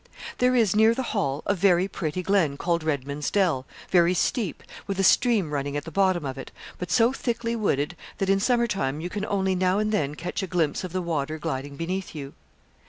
[0.39, 4.97] There is, near the Hall, a very pretty glen, called Redman's Dell, very steep, with
[4.99, 8.65] a stream running at the bottom of it, but so thickly wooded that in summer
[8.65, 12.15] time you can only now and then catch a glimpse of the water gliding beneath
[12.15, 12.33] you.